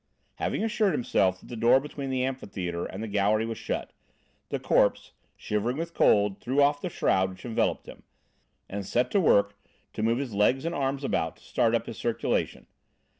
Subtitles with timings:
[0.37, 3.93] Having assured himself that the door between the amphitheatre and the gallery was shut,
[4.49, 8.01] the corpse, shivering with cold, threw off the shroud which enveloped him,
[8.67, 9.59] and set to work
[9.93, 12.65] to move his legs and arms about to start up his circulation.